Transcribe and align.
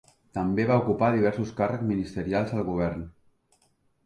També 0.35 0.63
va 0.71 0.77
ocupar 0.83 1.09
diversos 1.15 1.51
càrrecs 1.59 1.85
ministerials 1.91 2.57
al 2.57 2.65
govern. 2.71 3.05